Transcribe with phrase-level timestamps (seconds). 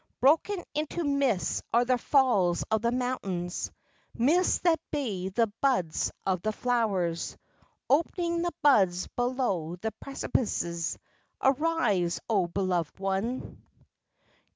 [0.19, 3.71] Broken into mists are the falls of the mountains,—
[4.15, 7.37] Mists that bathe the buds of the flowers.
[7.87, 10.97] Opening the buds below the precipices.
[11.39, 13.61] Arise, O beloved one!"